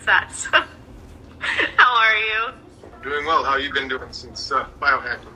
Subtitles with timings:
[0.00, 0.46] success.
[1.76, 2.54] How are you?
[3.02, 3.44] Doing well.
[3.44, 5.26] How you been doing since uh, biohacking?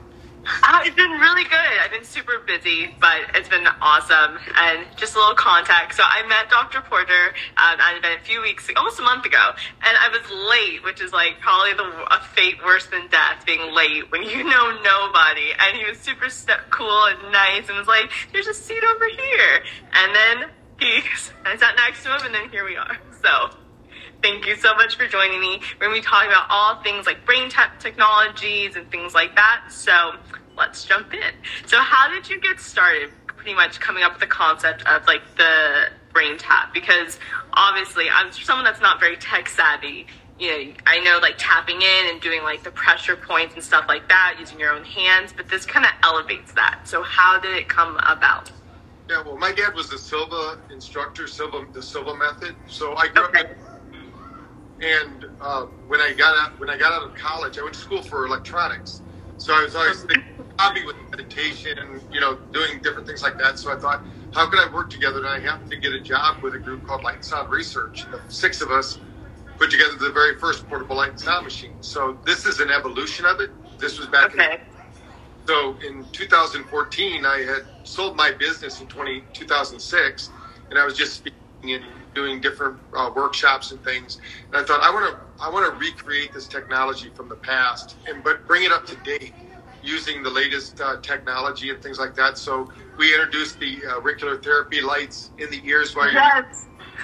[0.61, 1.73] Uh, it's been really good.
[1.83, 4.37] I've been super busy, but it's been awesome.
[4.55, 5.95] And just a little contact.
[5.95, 6.81] So I met Dr.
[6.81, 7.33] Porter.
[7.57, 11.01] Um, I'd been a few weeks, almost a month ago, and I was late, which
[11.01, 15.49] is like probably the a fate worse than death, being late when you know nobody.
[15.65, 19.07] And he was super st- cool and nice, and was like, "There's a seat over
[19.09, 19.63] here."
[19.93, 21.01] And then he,
[21.43, 22.97] I sat next to him, and then here we are.
[23.23, 23.49] So
[24.25, 25.61] Thank you so much for joining me.
[25.79, 29.35] We're going to be talking about all things like brain tap technologies and things like
[29.35, 29.65] that.
[29.69, 30.13] So
[30.57, 31.31] let's jump in.
[31.67, 33.11] So, how did you get started?
[33.27, 37.19] Pretty much coming up with the concept of like the brain tap because
[37.53, 40.07] obviously I'm someone that's not very tech savvy.
[40.39, 43.85] You know, I know like tapping in and doing like the pressure points and stuff
[43.87, 46.79] like that using your own hands, but this kind of elevates that.
[46.85, 48.51] So, how did it come about?
[49.07, 52.55] Yeah, well, my dad was a Silva instructor, Silva the Silva method.
[52.65, 53.41] So I grew okay.
[53.41, 53.74] up.
[54.81, 57.79] And uh, when I got out, when I got out of college, I went to
[57.79, 59.01] school for electronics.
[59.37, 60.23] So I was always thinking,
[60.57, 63.59] hobby with meditation and you know doing different things like that.
[63.59, 64.03] So I thought,
[64.33, 65.19] how could I work together?
[65.19, 68.03] And I happened to get a job with a group called Light and Sound Research.
[68.05, 68.99] And the six of us
[69.57, 71.75] put together the very first portable light and sound machine.
[71.81, 73.51] So this is an evolution of it.
[73.79, 74.53] This was back okay.
[74.53, 74.59] in.
[75.47, 80.29] So in 2014, I had sold my business in 20, 2006,
[80.69, 81.83] and I was just speaking in
[82.15, 84.19] doing different uh, workshops and things.
[84.47, 87.97] And I thought I want to I want to recreate this technology from the past
[88.07, 89.33] and but bring it up to date
[89.83, 92.39] using the latest uh, technology and things like that.
[92.39, 96.65] So we introduced the uh, auricular therapy lights in the ears while yes.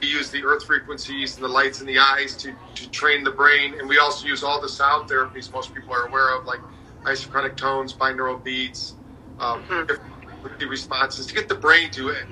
[0.00, 3.30] we use the earth frequencies and the lights in the eyes to, to train the
[3.30, 3.78] brain.
[3.78, 6.60] And we also use all the sound therapies most people are aware of, like
[7.04, 8.94] isochronic tones, binaural beats,
[9.38, 10.68] um, mm-hmm.
[10.68, 12.24] responses to get the brain to it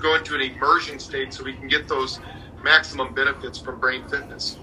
[0.00, 2.20] go into an immersion state so we can get those
[2.62, 4.56] maximum benefits from brain fitness.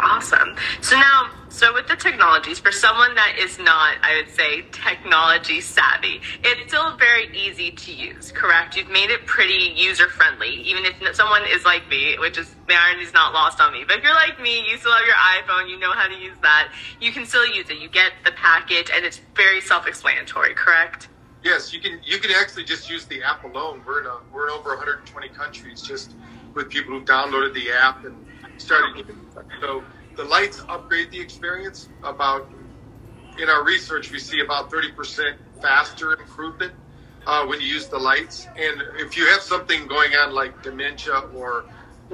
[0.00, 0.54] Awesome.
[0.80, 5.60] So now, so with the technologies, for someone that is not, I would say, technology
[5.60, 8.76] savvy, it's still very easy to use, correct?
[8.76, 12.74] You've made it pretty user friendly, even if someone is like me, which is, the
[12.74, 13.84] irony is not lost on me.
[13.86, 16.36] But if you're like me, you still have your iPhone, you know how to use
[16.42, 16.70] that,
[17.00, 17.78] you can still use it.
[17.78, 21.08] You get the package, and it's very self explanatory, correct?
[21.44, 22.00] Yes, you can.
[22.04, 23.82] You can actually just use the app alone.
[23.86, 26.16] We're in a, we're in over 120 countries just
[26.54, 28.16] with people who've downloaded the app and
[28.58, 29.44] started using it.
[29.60, 29.84] So
[30.16, 31.88] the lights upgrade the experience.
[32.04, 32.50] About
[33.40, 36.72] in our research, we see about 30% faster improvement
[37.26, 38.48] uh, when you use the lights.
[38.58, 41.64] And if you have something going on like dementia or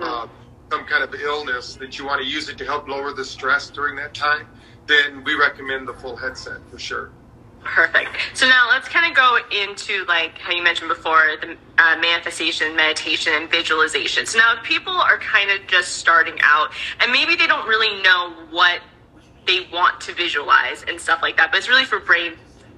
[0.01, 0.27] uh,
[0.73, 3.71] some kind of illness that you want to use it to help lower the stress
[3.71, 4.49] during that time,
[4.87, 7.11] then we recommend the full headset for sure.
[7.65, 8.11] Perfect.
[8.35, 12.77] So now let's kind of go into like how you mentioned before the uh, manifestation,
[12.77, 14.27] meditation, and visualization.
[14.27, 18.03] So now if people are kind of just starting out and maybe they don't really
[18.03, 18.81] know what
[19.47, 22.35] they want to visualize and stuff like that, but it's really for brain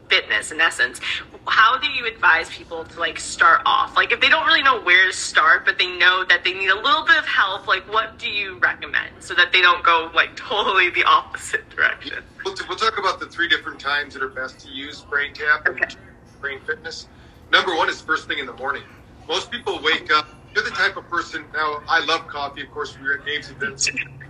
[0.09, 1.01] fitness in essence
[1.49, 3.97] how do you advise people to like start off?
[3.97, 6.69] Like if they don't really know where to start but they know that they need
[6.69, 10.11] a little bit of help like what do you recommend so that they don't go
[10.15, 12.23] like totally the opposite direction?
[12.45, 15.67] We'll, we'll talk about the three different times that are best to use brain tap
[15.69, 15.83] okay.
[15.83, 15.97] and
[16.41, 17.09] brain fitness.
[17.53, 18.83] Number one is first thing in the morning.
[19.29, 22.97] Most people wake up you're the type of person now i love coffee of course
[23.03, 23.91] we're at dave's events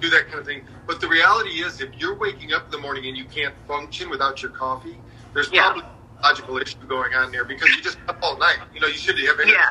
[0.00, 0.62] do that kind of thing.
[0.86, 4.10] But the reality is if you're waking up in the morning and you can't function
[4.10, 4.98] without your coffee
[5.34, 5.62] there's yeah.
[5.62, 8.58] probably a logical issue going on there because you just up all night.
[8.74, 9.52] You know, you should have energy.
[9.52, 9.70] Yeah.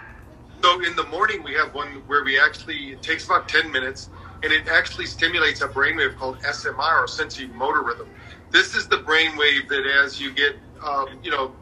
[0.61, 4.09] So in the morning we have one where we actually it takes about ten minutes
[4.43, 8.07] and it actually stimulates a brainwave called SMR or sensory motor rhythm.
[8.51, 10.55] This is the brainwave that as you get
[10.85, 11.53] um, you know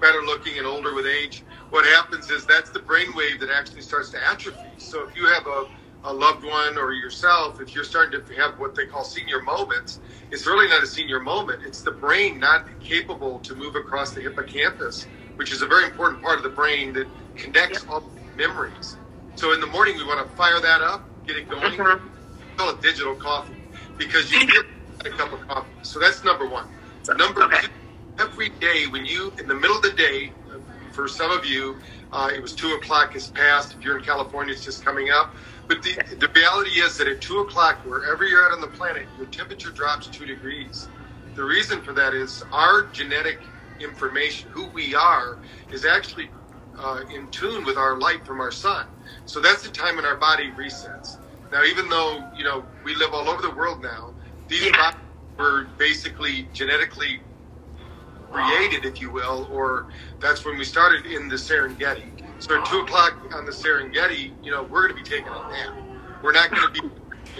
[0.00, 4.10] better looking and older with age, what happens is that's the brainwave that actually starts
[4.10, 4.68] to atrophy.
[4.76, 5.66] So if you have a
[6.04, 10.00] a loved one or yourself, if you're starting to have what they call senior moments,
[10.30, 11.62] it's really not a senior moment.
[11.64, 16.22] It's the brain not capable to move across the hippocampus, which is a very important
[16.22, 18.02] part of the brain that connects all
[18.36, 18.96] memories.
[19.36, 21.72] So in the morning, we want to fire that up, get it going.
[21.72, 22.08] Mm-hmm.
[22.56, 23.54] Call it digital coffee
[23.96, 24.66] because you get
[25.06, 25.70] a cup of coffee.
[25.82, 26.68] So that's number one.
[27.16, 27.62] Number okay.
[27.62, 27.68] two,
[28.18, 30.32] every day when you, in the middle of the day,
[30.92, 31.76] for some of you,
[32.12, 33.74] uh, it was two o'clock has passed.
[33.74, 35.34] If you're in California, it's just coming up.
[35.68, 39.06] But the, the reality is that at two o'clock, wherever you're at on the planet,
[39.16, 40.88] your temperature drops two degrees.
[41.34, 43.40] The reason for that is our genetic
[43.80, 45.38] information, who we are,
[45.70, 46.30] is actually
[46.78, 48.86] uh, in tune with our light from our sun.
[49.24, 51.16] So that's the time when our body resets.
[51.50, 54.14] Now, even though you know we live all over the world now,
[54.48, 54.76] these yeah.
[54.76, 55.00] bodies
[55.38, 57.20] were basically genetically
[58.30, 59.88] created, if you will, or
[60.20, 62.21] that's when we started in the Serengeti.
[62.42, 65.48] So at two o'clock on the Serengeti, you know, we're going to be taking a
[65.48, 65.70] nap.
[66.24, 66.90] We're not going to be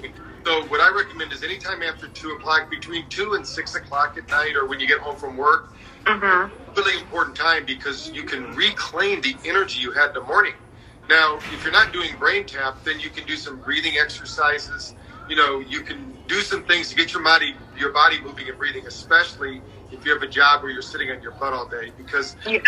[0.46, 4.28] So what I recommend is anytime after two o'clock, between two and six o'clock at
[4.30, 5.64] night, or when you get home from work,
[6.06, 6.52] Mm-hmm.
[6.76, 10.54] really important time because you can reclaim the energy you had in the morning.
[11.08, 14.94] Now, if you're not doing brain tap, then you can do some breathing exercises.
[15.28, 18.58] You know, you can do some things to get your body your body moving and
[18.58, 19.62] breathing, especially
[19.92, 22.60] if you have a job where you're sitting on your butt all day, because Yeah.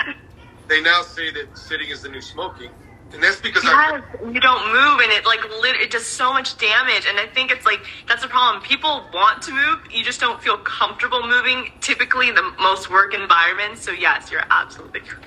[0.69, 2.71] They now say that sitting is the new smoking,
[3.13, 6.59] and that's because Yes, you don't move, and it like lit- it does so much
[6.59, 7.07] damage.
[7.09, 8.63] And I think it's like that's the problem.
[8.63, 11.67] People want to move, you just don't feel comfortable moving.
[11.81, 13.83] Typically, in the most work environments.
[13.83, 15.27] So yes, you're absolutely correct.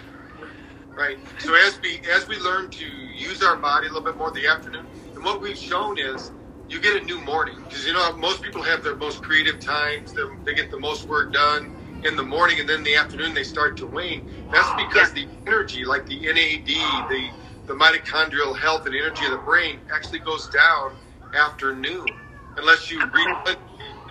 [0.97, 1.17] Right.
[1.39, 4.35] So as we as we learn to use our body a little bit more in
[4.35, 4.85] the afternoon,
[5.15, 6.31] and what we've shown is
[6.69, 10.13] you get a new morning because you know most people have their most creative times,
[10.13, 11.71] they they get the most work done
[12.03, 14.23] in the morning, and then in the afternoon they start to wane.
[14.51, 17.33] That's because the energy, like the NAD, the
[17.67, 20.97] the mitochondrial health and energy of the brain, actually goes down
[21.33, 22.17] after noon,
[22.57, 23.59] unless you replenish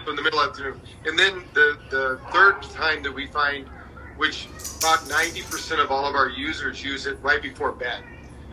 [0.04, 0.80] from the middle of the afternoon.
[1.06, 3.70] And then the the third time that we find
[4.16, 4.50] which
[4.80, 8.02] about 90% of all of our users use it right before bed.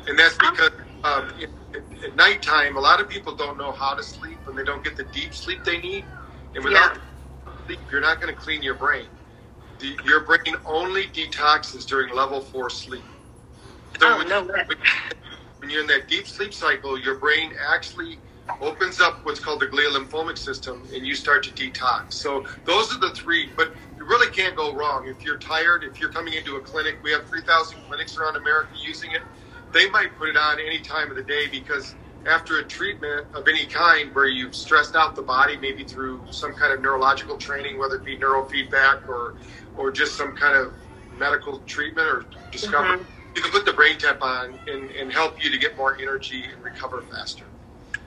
[0.08, 0.72] And that's because
[1.04, 1.32] um,
[1.76, 4.84] at, at nighttime, a lot of people don't know how to sleep and they don't
[4.84, 6.06] get the deep sleep they need.
[6.56, 6.98] And without
[7.68, 9.08] sleep, you're not going to clean your brain.
[10.06, 13.04] Your brain only detoxes during level four sleep.
[14.02, 14.66] Oh, when, no way.
[15.60, 18.18] when you're in that deep sleep cycle, your brain actually
[18.62, 22.14] opens up what's called the glial lymphatic system and you start to detox.
[22.14, 25.08] So those are the three, but you really can't go wrong.
[25.08, 28.72] If you're tired, if you're coming into a clinic, we have 3,000 clinics around America
[28.82, 29.22] using it.
[29.74, 31.96] They might put it on any time of the day because
[32.26, 36.54] after a treatment of any kind where you've stressed out the body, maybe through some
[36.54, 39.36] kind of neurological training, whether it be neurofeedback or,
[39.78, 40.74] or just some kind of
[41.18, 43.06] medical treatment or discovery, Mhm.
[43.36, 46.46] you can put the brain tap on and, and help you to get more energy
[46.46, 47.46] and recover faster.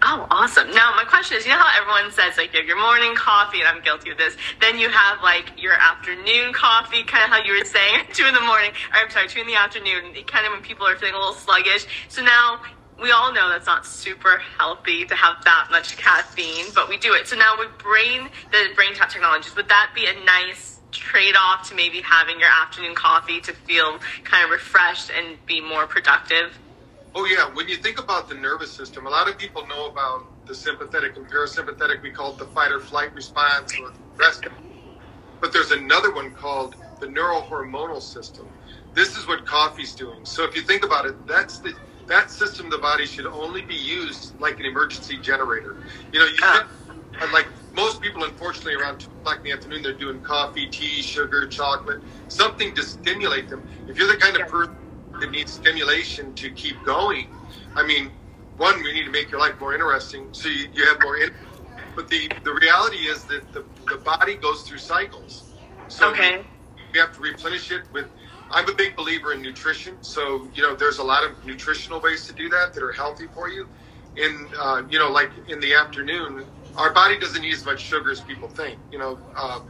[0.02, 0.70] Oh, awesome.
[0.72, 3.60] Now, my question is you know how everyone says, like, you have your morning coffee,
[3.60, 4.36] and I'm guilty of this.
[4.60, 8.34] Then you have, like, your afternoon coffee, kind of how you were saying, two in
[8.34, 11.14] the morning, or I'm sorry, two in the afternoon, kind of when people are feeling
[11.14, 11.86] a little sluggish.
[12.08, 12.60] So now
[13.00, 17.14] we all know that's not super healthy to have that much caffeine, but we do
[17.14, 17.26] it.
[17.26, 21.68] So now with brain, the brain tap technologies, would that be a nice trade off
[21.68, 26.58] to maybe having your afternoon coffee to feel kind of refreshed and be more productive?
[27.14, 30.22] Oh yeah, when you think about the nervous system, a lot of people know about
[30.46, 32.02] the sympathetic and parasympathetic.
[32.02, 34.46] We call it the fight or flight response or rest.
[35.40, 38.46] But there's another one called the neurohormonal system.
[38.94, 40.24] This is what coffee's doing.
[40.24, 41.72] So if you think about it, that's the
[42.08, 45.76] that system of the body should only be used like an emergency generator.
[46.12, 46.62] You know, you uh.
[47.20, 47.46] should, like
[47.76, 52.00] most people, unfortunately, around two o'clock in the afternoon, they're doing coffee, tea, sugar, chocolate,
[52.28, 53.64] something to stimulate them.
[53.88, 54.74] If you're the kind of person
[55.20, 57.26] that needs stimulation to keep going,
[57.76, 58.12] I mean,
[58.58, 61.18] one, we need to make your life more interesting so you, you have more.
[61.18, 61.30] In-
[61.96, 65.46] but the the reality is that the the body goes through cycles.
[65.88, 66.46] So Okay.
[66.94, 68.06] we have to replenish it with
[68.52, 72.26] i'm a big believer in nutrition so you know there's a lot of nutritional ways
[72.26, 73.68] to do that that are healthy for you
[74.16, 76.46] and uh, you know like in the afternoon
[76.78, 79.60] our body doesn't need as much sugar as people think you know uh,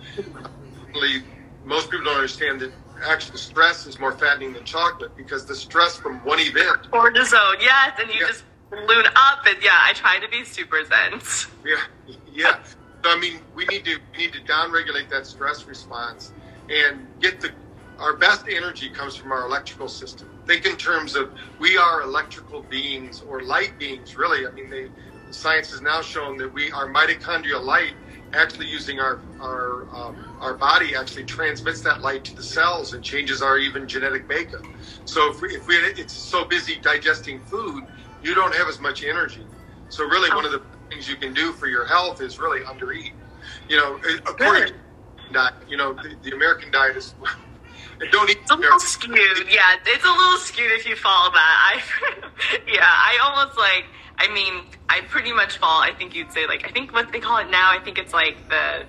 [1.65, 2.73] most people don't understand that
[3.09, 7.93] actually stress is more fattening than chocolate because the stress from one event cortisol, yes,
[8.01, 8.29] and you Yeah.
[8.29, 11.21] just balloon up, and yeah, I try to be super zen.
[11.65, 11.83] Yeah,
[12.27, 12.57] yeah.
[13.05, 16.33] So I mean, we need to we need to downregulate that stress response
[16.71, 17.53] and get the
[18.01, 20.29] our best energy comes from our electrical system.
[20.47, 24.17] Think in terms of we are electrical beings or light beings.
[24.17, 24.87] Really, I mean, they
[25.31, 27.95] science has now shown that we our mitochondrial light
[28.35, 33.03] actually using our our um, our body actually transmits that light to the cells and
[33.03, 34.63] changes our even genetic makeup.
[35.05, 37.85] So if we, if we it's so busy digesting food,
[38.23, 39.47] you don't have as much energy.
[39.89, 43.13] So really, one of the things you can do for your health is really undereat.
[43.69, 44.75] You know, according Good.
[45.29, 47.15] to diet, you know, the, the American diet is.
[48.01, 49.77] and don't eat It's a little skewed, yeah.
[49.87, 51.81] It's a little skewed if you follow that.
[51.81, 51.83] I,
[52.69, 53.85] yeah, I almost like.
[54.19, 55.81] I mean, I pretty much fall.
[55.81, 56.67] I think you'd say like.
[56.67, 57.71] I think what they call it now.
[57.71, 58.85] I think it's like the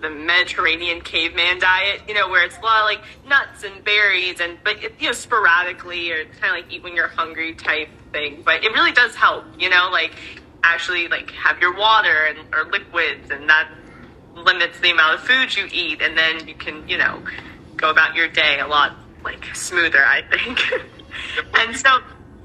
[0.00, 2.02] the Mediterranean caveman diet.
[2.06, 5.12] You know, where it's a lot of like nuts and berries and but you know
[5.12, 8.42] sporadically or kind of like eat when you're hungry type thing.
[8.44, 9.44] But it really does help.
[9.58, 10.12] You know, like
[10.62, 13.68] actually like have your water and or liquids and that
[14.34, 17.22] limits the amount of food you eat and then you can you know
[17.76, 18.94] go about your day a lot
[19.24, 20.60] like smoother i think
[21.54, 21.98] and so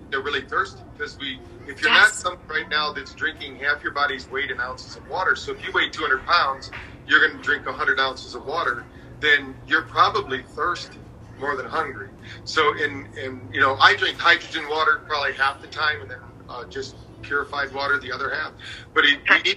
[0.09, 1.39] They're really thirsty because we.
[1.67, 2.01] If you're Yes.
[2.01, 5.51] not someone right now that's drinking half your body's weight in ounces of water, so
[5.51, 6.71] if you weigh 200 pounds,
[7.07, 8.85] you're going to drink 100 ounces of water,
[9.19, 10.99] then you're probably thirsty
[11.39, 12.09] more than hungry.
[12.43, 16.19] So, in in you know, I drink hydrogen water probably half the time, and then
[16.49, 18.51] uh, just purified water the other half.
[18.93, 19.55] But it, we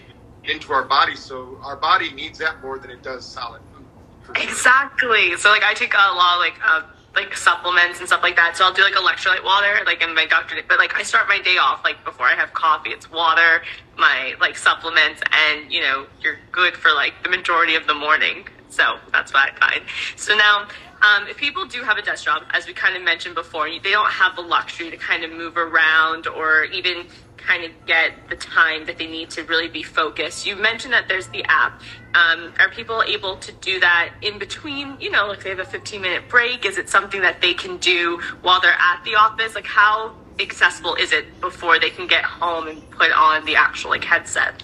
[0.49, 1.17] into our body.
[1.17, 4.37] So our body needs that more than it does solid food.
[4.37, 5.37] Exactly.
[5.37, 6.83] So like I take a lot of like uh,
[7.17, 8.57] like supplements and stuff like that.
[8.57, 10.57] So I'll do like electrolyte water, like in my doctor.
[10.69, 13.63] But like I start my day off like before I have coffee, it's water,
[13.97, 18.47] my like supplements, and you know you're good for like the majority of the morning.
[18.69, 19.83] So that's what I find.
[20.17, 20.69] So now.
[21.03, 23.91] Um, if people do have a desk job, as we kind of mentioned before, they
[23.91, 27.07] don't have the luxury to kind of move around or even
[27.37, 30.47] kind of get the time that they need to really be focused.
[30.47, 31.81] You mentioned that there's the app.
[32.15, 34.99] Um, are people able to do that in between?
[35.01, 36.65] You know, like they have a 15 minute break.
[36.65, 39.55] Is it something that they can do while they're at the office?
[39.55, 43.91] Like, how accessible is it before they can get home and put on the actual
[43.91, 44.63] like headset?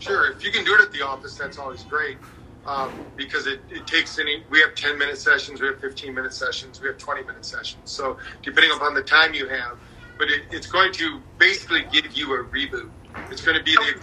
[0.00, 2.18] Sure, if you can do it at the office, that's always great.
[2.66, 6.32] Um, because it, it takes any, we have 10 minute sessions, we have 15 minute
[6.32, 7.90] sessions, we have 20 minute sessions.
[7.90, 9.78] So, depending upon the time you have,
[10.18, 12.90] but it, it's going to basically give you a reboot.
[13.30, 13.94] It's going to be the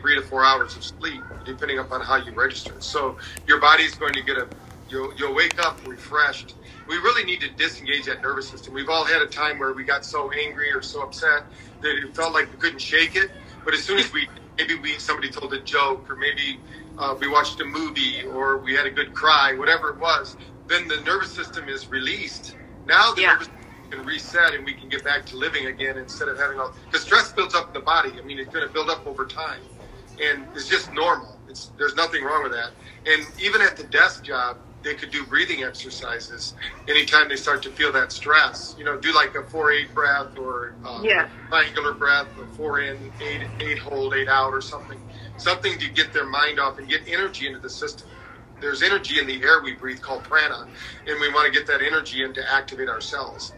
[0.00, 2.76] three to four hours of sleep, depending upon how you register.
[2.80, 3.18] So,
[3.48, 4.48] your body's going to get a,
[4.88, 6.56] you'll, you'll wake up refreshed.
[6.88, 8.74] We really need to disengage that nervous system.
[8.74, 11.46] We've all had a time where we got so angry or so upset
[11.82, 13.30] that it felt like we couldn't shake it.
[13.64, 16.60] But as soon as we, maybe we, somebody told a joke or maybe
[16.98, 20.36] uh, we watched a movie or we had a good cry, whatever it was,
[20.68, 22.56] then the nervous system is released.
[22.86, 23.32] Now the Yeah.
[23.32, 23.53] nervous system
[23.94, 27.04] can reset and we can get back to living again instead of having all because
[27.06, 28.10] stress builds up in the body.
[28.20, 29.62] I mean, it's going to build up over time,
[30.18, 31.40] and it's just normal.
[31.48, 32.72] It's there's nothing wrong with that.
[33.06, 36.54] And even at the desk job, they could do breathing exercises
[36.88, 38.74] anytime they start to feel that stress.
[38.78, 41.28] You know, do like a four eight breath or uh, Yeah.
[41.50, 45.00] triangular breath, a four in, eight eight hold, eight out, or something.
[45.36, 48.08] Something to get their mind off and get energy into the system.
[48.60, 50.68] There's energy in the air we breathe called prana,
[51.06, 53.54] and we want to get that energy in to activate our cells.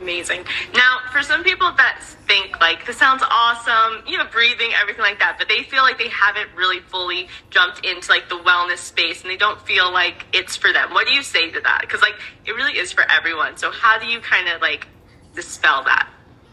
[0.00, 0.44] Amazing.
[0.74, 5.18] Now, for some people that think like this sounds awesome, you know, breathing, everything like
[5.18, 9.22] that, but they feel like they haven't really fully jumped into like the wellness space
[9.22, 10.92] and they don't feel like it's for them.
[10.92, 11.80] What do you say to that?
[11.80, 12.14] Because like
[12.46, 13.56] it really is for everyone.
[13.56, 14.86] So how do you kind of like
[15.34, 16.08] dispel that?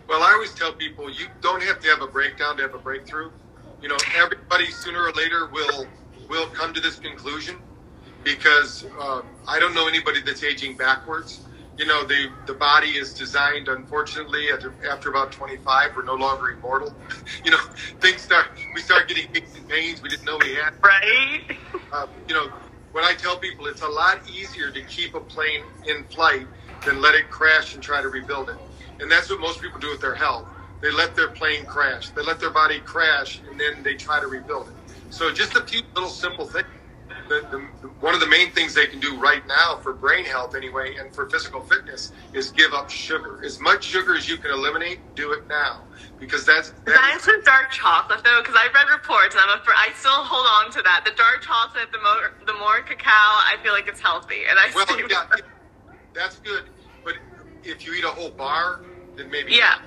[0.07, 2.79] Well, I always tell people you don't have to have a breakdown to have a
[2.79, 3.31] breakthrough.
[3.81, 5.85] You know, everybody sooner or later will
[6.29, 7.57] will come to this conclusion
[8.23, 11.41] because uh, I don't know anybody that's aging backwards.
[11.77, 16.51] You know, the the body is designed, unfortunately, after, after about 25, we're no longer
[16.51, 16.93] immortal.
[17.45, 17.59] you know,
[17.99, 20.73] things start we start getting aches and pains we didn't know we had.
[20.83, 21.41] Right?
[21.91, 22.49] Uh, you know,
[22.93, 26.47] when I tell people it's a lot easier to keep a plane in flight
[26.85, 28.57] than let it crash and try to rebuild it.
[29.01, 30.45] And that's what most people do with their health.
[30.81, 32.09] They let their plane crash.
[32.11, 34.75] They let their body crash and then they try to rebuild it.
[35.09, 36.67] So just a few little simple things.
[37.27, 40.53] The, the, one of the main things they can do right now for brain health
[40.55, 43.43] anyway and for physical fitness is give up sugar.
[43.43, 45.81] As much sugar as you can eliminate, do it now.
[46.19, 49.61] Because that's, That that includes dark chocolate though, because I've read reports and I'm a,
[49.75, 51.01] I still hold on to that.
[51.03, 54.69] The dark chocolate, the more the more cacao, I feel like it's healthy, and I
[54.73, 55.45] Well, yeah, with it.
[56.13, 56.65] that's good.
[57.03, 57.15] But
[57.63, 58.81] if you eat a whole bar,
[59.15, 59.79] then maybe Yeah.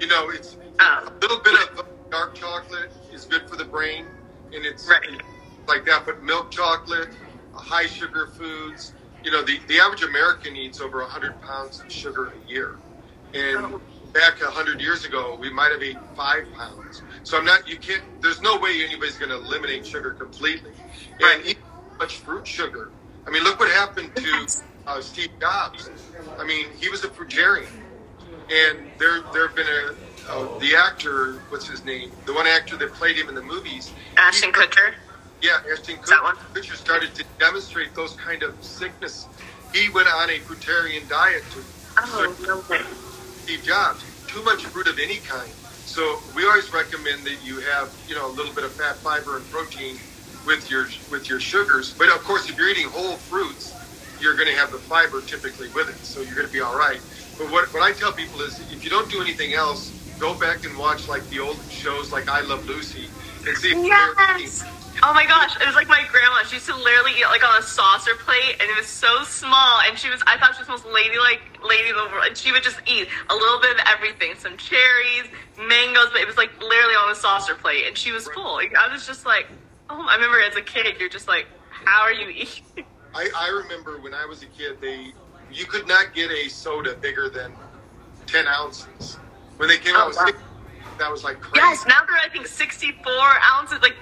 [0.00, 1.04] You know, it's Oh.
[1.08, 4.06] a little bit of dark chocolate is good for the brain,
[4.52, 5.20] and it's Right.
[5.68, 6.04] Like that.
[6.06, 7.08] But milk chocolate,
[7.54, 8.92] uh, high sugar foods.
[9.22, 12.76] You know, the, the average American eats over 100 pounds of sugar a year,
[13.34, 13.80] and Oh.
[14.12, 17.02] back 100 years ago, we might have eaten five pounds.
[17.24, 17.68] So I'm not.
[17.68, 18.02] You can't.
[18.22, 20.70] There's no way anybody's going to eliminate sugar completely,
[21.20, 21.36] Right.
[21.38, 21.58] and eat
[21.98, 22.90] much fruit sugar.
[23.26, 24.46] I mean, look what happened to
[24.86, 25.90] uh, Steve Jobs.
[26.38, 27.66] I mean, he was a fruitarian,
[28.50, 29.94] and there there have been a
[30.30, 33.92] uh, the actor, what's his name, the one actor that played him in the movies,
[34.16, 34.94] Ashton he- Kutcher.
[35.42, 35.96] Yeah, Ashton?
[36.56, 39.28] Kutcher started to demonstrate those kind of sickness.
[39.72, 41.64] He went on a fruitarian diet to
[41.98, 42.64] Oh, no.
[43.46, 44.06] Steve Jobs.
[44.28, 45.54] Too much fruit of any kind.
[45.84, 49.36] So we always recommend that you have, you know, a little bit of fat, fiber,
[49.36, 50.00] and protein
[50.44, 51.94] with your with your sugars.
[51.98, 53.78] But of course, if you're eating whole fruits,
[54.18, 56.76] you're going to have the fiber typically with it, so you're going to be all
[56.76, 57.02] right.
[57.38, 60.64] But what what I tell people is, if you don't do anything else, go back
[60.64, 63.14] and watch like the old shows like I Love Lucy
[63.46, 64.64] and see if Yes.
[65.06, 66.42] Oh my gosh, it was like my grandma.
[66.42, 69.78] She used to literally eat like on a saucer plate, and it was so small.
[69.86, 72.24] And she was, I thought she was the most ladylike lady in the world.
[72.26, 76.26] And she would just eat a little bit of everything, some cherries, mangoes, but it
[76.26, 78.54] was like literally on a saucer plate, and she was full.
[78.54, 79.46] Like, I was just like,
[79.90, 82.84] oh, I remember as a kid, you're just like, how are you eating?
[83.14, 85.12] I, I remember when I was a kid, they
[85.52, 87.52] you could not get a soda bigger than
[88.26, 89.20] ten ounces.
[89.58, 90.26] When they came Oh, out with wow.
[90.26, 90.38] six,
[90.98, 91.64] that was like crazy.
[91.64, 93.12] Yes, now they're I think 64
[93.54, 93.94] ounces, like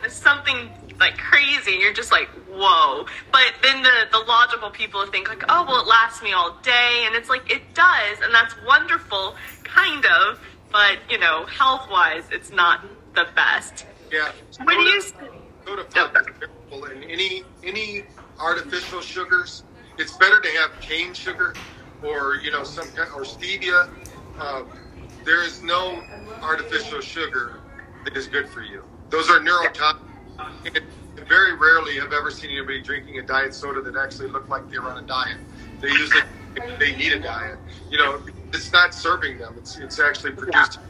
[0.44, 0.70] something
[1.00, 1.72] like crazy.
[1.72, 3.06] And you're just like, whoa.
[3.32, 7.04] But then the the logical people think like, oh well, it lasts me all day,
[7.06, 9.34] and it's like it does, and that's wonderful,
[9.64, 10.40] kind of.
[10.72, 12.84] But you know, health wise, it's not
[13.14, 13.86] the best.
[14.12, 14.30] Yeah.
[14.62, 15.00] What do you?
[15.00, 18.04] soda pop is terrible, and any any
[18.38, 19.64] artificial sugars.
[19.96, 21.54] It's better to have cane sugar,
[22.02, 23.88] or you know some kind or stevia.
[24.38, 24.64] Uh,
[25.24, 26.02] there is no
[26.42, 27.60] artificial sugar
[28.04, 28.82] that is good for you.
[29.10, 30.13] Those are neurotoxic.
[31.28, 34.78] Very rarely have ever seen anybody drinking a diet soda that actually looked like they
[34.78, 35.38] were on a diet.
[35.80, 36.22] They usually
[36.78, 37.58] they need a diet.
[37.90, 38.20] You know,
[38.52, 39.54] it's not serving them.
[39.58, 40.82] It's it's actually producing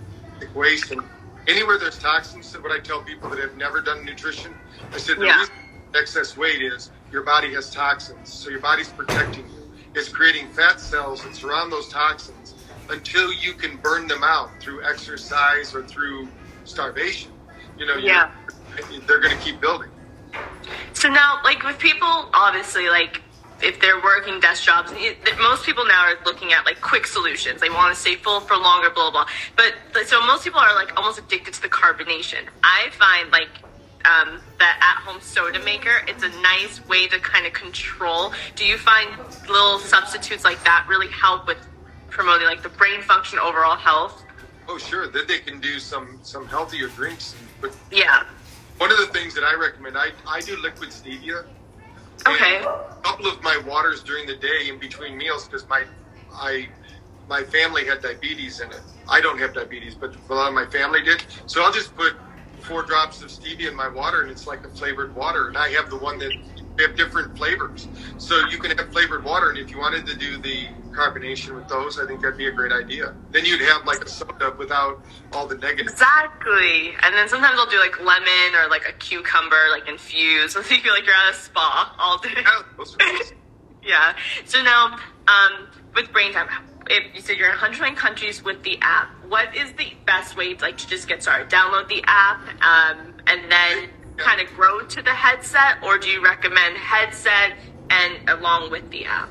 [0.55, 1.03] waste and
[1.49, 2.55] anywhere there's toxins.
[2.61, 4.55] What I tell people that have never done nutrition,
[4.95, 5.39] I said the Yeah.
[5.41, 5.55] reason
[5.95, 9.63] excess weight is your body has toxins, so your body's protecting you.
[9.95, 12.55] It's creating fat cells that surround those toxins
[12.91, 16.33] until you can burn them out through exercise or through
[16.65, 17.33] starvation.
[17.79, 18.31] You know, Yeah.
[19.07, 19.91] They're going to keep building.
[20.93, 23.23] So now, like with people, obviously, like
[23.63, 27.61] if they're working desk jobs, it, most people now are looking at like quick solutions.
[27.61, 29.25] They want to stay full for longer, blah blah.
[29.57, 29.73] blah.
[29.93, 32.45] But so most people are like almost addicted to the carbonation.
[32.63, 33.49] I find like
[34.05, 38.33] um, that at-home soda maker, it's a nice way to kind of control.
[38.55, 39.11] Do you find
[39.49, 41.59] little substitutes like that really help with
[42.11, 44.23] promoting like the brain function, overall health?
[44.69, 45.09] Oh, sure.
[45.09, 47.35] Then they can do some some healthier drinks.
[47.61, 48.25] But Yeah.
[48.79, 51.45] One of the things that I recommend, I, I do liquid stevia.
[52.27, 52.59] Okay.
[52.59, 55.85] A couple of my waters during the day in between meals because my
[56.33, 56.69] I
[57.29, 58.81] my family had diabetes in it.
[59.09, 61.25] I don't have diabetes, but a lot of my family did.
[61.47, 62.15] So I'll just put
[62.61, 65.49] four drops of stevia in my water, and it's like a flavored water.
[65.49, 66.33] And I have the one that
[66.77, 67.89] they have different flavors,
[68.19, 69.51] so you can have flavored water.
[69.51, 72.53] And if you wanted to do the combination with those, I think that'd be a
[72.53, 73.15] great idea.
[73.31, 75.93] Then you'd have like a soda without all the negatives.
[75.93, 76.95] Exactly.
[77.03, 80.55] And then sometimes I'll do like lemon or like a cucumber, like infused.
[80.55, 82.31] So you feel like you're at a spa all day.
[82.37, 82.99] Yeah, awesome.
[83.87, 84.17] Yeah.
[84.47, 86.51] So now, um, with Brain Tap,
[86.89, 90.55] if you said you're in 120 countries with the app, what is the best way
[90.55, 91.49] to like to just get started?
[91.49, 96.23] Download the app, um, and then kind of grow to the headset, or do you
[96.23, 97.55] recommend headset
[97.91, 99.29] and along with the app?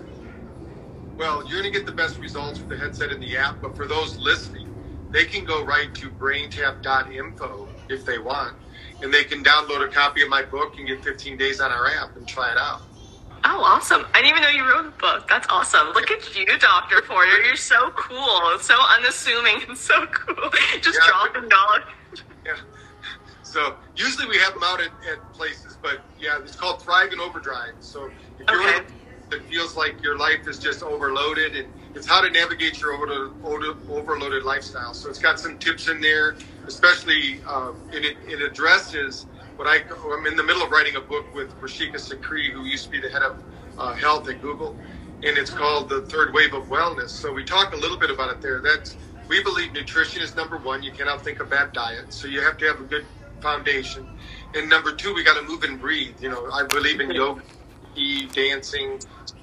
[1.17, 3.75] Well, you're going to get the best results with the headset and the app, but
[3.75, 4.73] for those listening,
[5.12, 8.55] they can go right to braintap.info if they want,
[9.01, 11.88] and they can download a copy of my book and get 15 days on our
[11.88, 12.81] app and try it out.
[13.45, 14.05] Oh, awesome.
[14.13, 15.27] I didn't even know you wrote a book.
[15.27, 15.89] That's awesome.
[15.89, 17.01] Look at you, Dr.
[17.01, 17.41] Porter.
[17.43, 18.57] You're so cool.
[18.60, 20.49] So unassuming and so cool.
[20.81, 21.07] Just Yeah.
[21.07, 21.84] dropping knowledge.
[22.45, 22.55] Yeah.
[23.53, 27.19] So usually we have them out at, at places, but yeah, it's called Thrive in
[27.19, 27.75] Overdrive.
[27.81, 28.79] So if you're Okay.
[28.79, 28.85] of
[29.29, 33.31] that feels like your life is just overloaded, and it's how to navigate your over,
[33.43, 34.93] over, overloaded lifestyle.
[34.95, 36.35] So it's got some tips in there,
[36.67, 39.79] especially uh, and it, it addresses what I
[40.17, 43.01] I'm in the middle of writing a book with Rashika Sakri, who used to be
[43.01, 43.37] the head of
[43.77, 44.77] uh, health at Google,
[45.23, 47.09] and it's called the third wave of wellness.
[47.11, 48.61] So we talk a little bit about it there.
[48.63, 48.97] That's
[49.29, 50.83] we believe nutrition is number one.
[50.83, 53.05] You cannot think a bad diet, so you have to have a good
[53.43, 54.08] foundation.
[54.56, 56.17] And number two, we got to move and breathe.
[56.21, 57.43] You know, I believe in yoga,
[58.36, 58.99] dancing,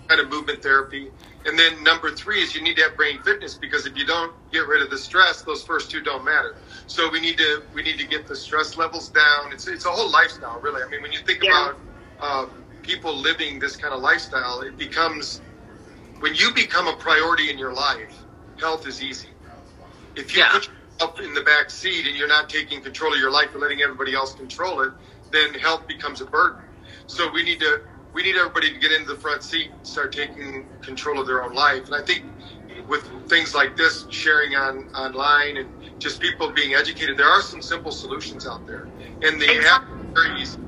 [0.08, 1.10] kind of movement therapy.
[1.46, 4.34] And then number three is you need to have brain fitness because if you don't
[4.52, 6.56] get rid of the stress, those first two don't matter.
[6.88, 9.52] So we need to we need to get the stress levels down.
[9.52, 10.82] It's it's a whole lifestyle, really.
[10.82, 11.50] I mean, when you think Yeah.
[11.50, 11.80] about
[12.20, 12.46] uh,
[12.82, 15.42] people living this kind of lifestyle, it becomes
[16.20, 18.26] when you become a priority in your life,
[18.60, 19.30] health is easy.
[20.16, 20.52] If you Yeah.
[20.52, 20.68] put
[21.00, 23.80] yourself in the back seat and you're not taking control of your life and letting
[23.82, 24.90] everybody else control it,
[25.32, 26.58] then health becomes a burden.
[27.06, 27.78] So we need to
[28.12, 31.44] we need everybody to get into the front seat and start taking control of their
[31.44, 31.86] own life.
[31.86, 32.24] And I think
[32.88, 37.62] with things like this, sharing on online and just people being educated, there are some
[37.62, 38.88] simple solutions out there.
[39.22, 39.82] And the app
[40.16, 40.58] is very easy.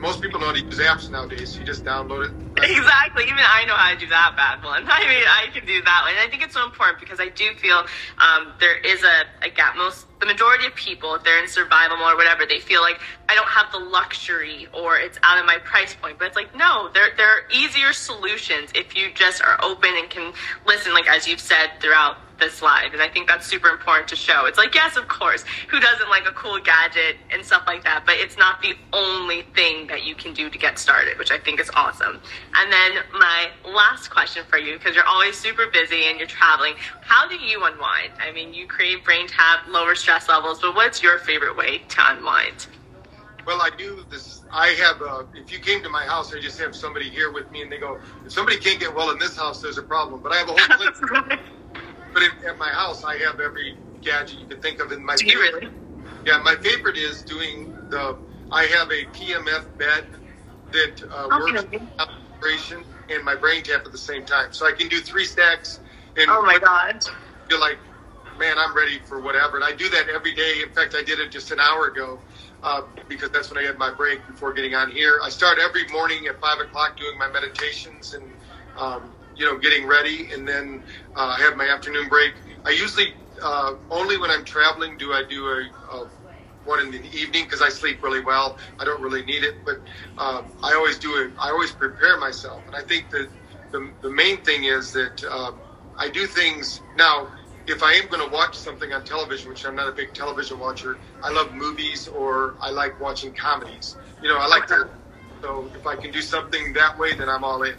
[0.00, 1.56] Most people know how to use apps nowadays.
[1.58, 2.32] You just download it.
[2.72, 3.24] Exactly.
[3.24, 4.84] Even I know how to do that bad one.
[4.88, 6.12] I mean, I can do that one.
[6.12, 7.84] And I think it's so important because I do feel
[8.18, 9.76] um, there is a, a gap.
[9.76, 13.00] Most, the majority of people, if they're in survival mode or whatever, they feel like
[13.28, 16.18] I don't have the luxury or it's out of my price point.
[16.18, 20.08] But it's like, no, there, there are easier solutions if you just are open and
[20.08, 20.32] can
[20.64, 22.92] listen, like as you've said throughout this live.
[22.92, 24.46] And I think that's super important to show.
[24.46, 28.04] It's like, yes, of course, who doesn't like a cool gadget and stuff like that?
[28.04, 31.38] But it's not the only thing that you can do to get started, which I
[31.38, 32.20] think is awesome.
[32.54, 36.74] And then my last question for you, because you're always super busy and you're traveling,
[37.00, 38.12] how do you unwind?
[38.20, 42.10] I mean, you create brain tap, lower stress levels, but what's your favorite way to
[42.12, 42.66] unwind?
[43.46, 44.42] Well, I do this.
[44.52, 45.02] I have.
[45.02, 47.72] Uh, if you came to my house, I just have somebody here with me, and
[47.72, 50.36] they go, "If somebody can't get well in this house, there's a problem." But I
[50.36, 51.02] have a whole list.
[52.14, 54.92] but in, at my house, I have every gadget you can think of.
[54.92, 55.74] In my do you favorite- really?
[56.24, 58.16] Yeah, my favorite is doing the.
[58.52, 60.04] I have a PEMF bed
[60.72, 61.80] that uh, works Okay.
[62.42, 65.80] Concentration and my brain tap at the same time, so I can do three stacks
[66.16, 67.02] and Oh my god.
[67.48, 67.78] feel like
[68.38, 69.56] man, I'm ready for whatever.
[69.56, 70.60] And I do that every day.
[70.62, 72.18] In fact, I did it just an hour ago
[72.62, 75.18] uh, because that's when I had my break before getting on here.
[75.22, 78.24] I start every morning at five o'clock doing my meditations and
[78.78, 80.82] um, you know getting ready, and then
[81.14, 82.34] uh, I have my afternoon break.
[82.64, 86.06] I usually uh, only when I'm traveling do I do a, a
[86.64, 88.56] one in the evening because I sleep really well.
[88.78, 89.76] I don't really need it, but
[90.18, 91.32] um, I always do it.
[91.42, 93.28] I always prepare myself, and I think that
[93.72, 95.52] the, the main thing is that uh,
[95.98, 97.28] I do things now.
[97.68, 100.58] If I am going to watch something on television, which I'm not a big television
[100.58, 103.94] watcher, I love movies or I like watching comedies.
[104.20, 104.90] You know, I like to.
[105.42, 107.74] So if I can do something that way, then I'm all in.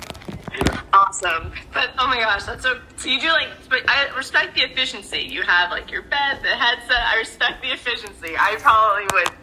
[0.91, 1.51] Awesome.
[1.73, 2.79] But oh my gosh, that's so.
[2.97, 3.47] So you do like.
[3.69, 5.21] But I respect the efficiency.
[5.21, 6.97] You have like your bed, the headset.
[6.97, 8.35] I respect the efficiency.
[8.37, 9.42] I probably would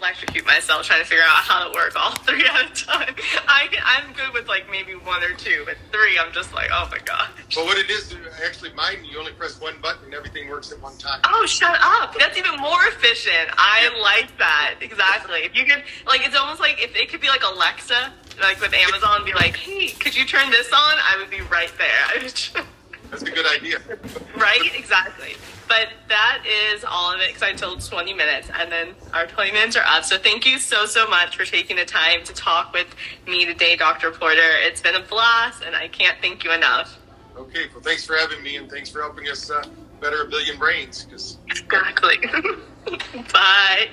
[0.00, 3.14] electrocute myself trying to figure out how to work all three at a time.
[3.48, 6.70] I can, I'm good with like maybe one or two, but three, I'm just like,
[6.72, 7.28] oh my god.
[7.54, 10.80] Well, what it is, actually, mine you only press one button and everything works at
[10.80, 11.20] one time.
[11.24, 12.14] Oh, shut up!
[12.18, 13.50] That's even more efficient.
[13.52, 15.40] I like that exactly.
[15.40, 18.72] If you could, like, it's almost like if it could be like Alexa, like with
[18.72, 20.78] Amazon, be like, hey, could you turn this on?
[20.98, 22.20] I would be right there.
[23.10, 23.78] That's a good idea.
[24.36, 24.70] right?
[24.76, 25.34] Exactly.
[25.70, 26.42] But that
[26.74, 29.84] is all of it because I told 20 minutes and then our 20 minutes are
[29.86, 30.02] up.
[30.02, 32.88] So thank you so, so much for taking the time to talk with
[33.28, 34.10] me today, Dr.
[34.10, 34.40] Porter.
[34.64, 36.98] It's been a blast and I can't thank you enough.
[37.36, 37.66] Okay.
[37.72, 39.64] Well, thanks for having me and thanks for helping us uh,
[40.00, 41.06] better a billion brains.
[41.08, 41.38] Cause...
[41.48, 42.16] Exactly.
[43.32, 43.90] Bye.